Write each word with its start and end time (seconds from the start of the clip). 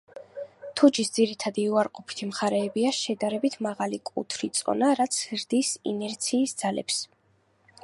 თუჯის 0.79 1.11
ძირითადი 1.17 1.65
უარყოფითი 1.73 2.29
მხარეებია: 2.29 2.93
შედარებით 3.01 3.59
მაღალი 3.67 4.01
კუთრი 4.13 4.51
წონა, 4.61 4.91
რაც 5.03 5.21
ზრდის 5.37 5.75
ინერციის 5.95 6.59
ძალებს. 6.65 6.99